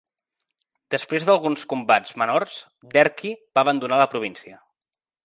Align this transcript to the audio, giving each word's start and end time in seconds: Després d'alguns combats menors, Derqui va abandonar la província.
Després 0.93 1.27
d'alguns 1.27 1.65
combats 1.73 2.15
menors, 2.21 2.57
Derqui 2.97 3.35
va 3.59 3.67
abandonar 3.67 4.01
la 4.05 4.09
província. 4.15 4.59